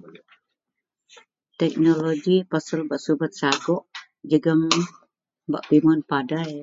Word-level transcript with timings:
teknologi 1.60 2.36
pasal 2.50 2.80
bak 2.88 3.00
subet 3.04 3.32
sagok 3.40 3.82
jegum 4.30 4.60
bak 5.50 5.64
pimun 5.68 6.00
padai 6.10 6.54